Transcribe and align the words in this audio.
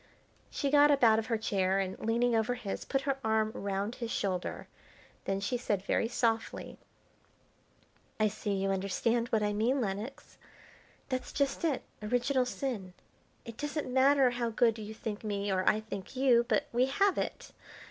She 0.49 0.71
got 0.71 0.89
up 0.89 1.03
out 1.03 1.19
of 1.19 1.27
her 1.27 1.37
chair 1.37 1.77
and, 1.77 1.95
leaning 1.99 2.35
over 2.35 2.55
his, 2.55 2.85
put 2.85 3.01
her 3.01 3.19
arm 3.23 3.51
round 3.53 3.93
his 3.93 4.09
shoulder. 4.09 4.67
Then 5.25 5.39
she 5.39 5.57
said 5.57 5.83
very 5.83 6.07
softly: 6.07 6.79
"I 8.19 8.27
see 8.27 8.49
you 8.55 8.71
understand 8.71 9.27
what 9.27 9.43
I 9.43 9.53
mean, 9.53 9.79
Lenox. 9.79 10.39
That's 11.09 11.31
just 11.31 11.63
it 11.63 11.83
original 12.01 12.47
sin. 12.47 12.95
It 13.45 13.57
doesn't 13.59 13.93
matter 13.93 14.31
how 14.31 14.49
good 14.49 14.79
you 14.79 14.95
think 14.95 15.23
me 15.23 15.51
or 15.51 15.69
I 15.69 15.81
think 15.81 16.15
you, 16.15 16.47
but 16.49 16.65
we 16.73 16.87
have 16.87 17.19
it. 17.19 17.51